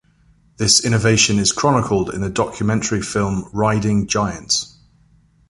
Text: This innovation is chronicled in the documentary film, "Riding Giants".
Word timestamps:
This 0.57 0.83
innovation 0.83 1.37
is 1.37 1.51
chronicled 1.51 2.09
in 2.11 2.21
the 2.21 2.29
documentary 2.31 3.03
film, 3.03 3.47
"Riding 3.53 4.07
Giants". 4.07 4.75